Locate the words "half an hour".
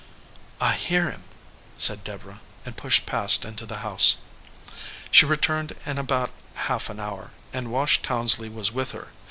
6.55-7.29